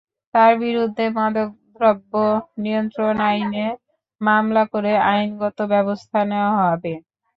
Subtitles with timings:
[0.33, 2.13] তাঁর বিরুদ্ধে মাদকদ্রব্য
[2.63, 3.65] নিয়ন্ত্রণ আইনে
[4.21, 6.93] মামলা করে আইনগত ব্যবস্থা নেওয়া হবে।